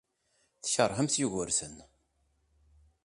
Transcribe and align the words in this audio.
Tkeṛhemt 0.63 1.15
Yugurten. 1.21 1.75